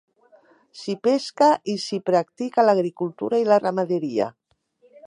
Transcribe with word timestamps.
S'hi 0.79 0.95
pesca 1.07 1.49
i 1.75 1.75
s'hi 1.85 2.01
practica 2.09 2.67
l'agricultura 2.69 3.45
i 3.45 3.47
la 3.53 3.63
ramaderia. 3.67 4.33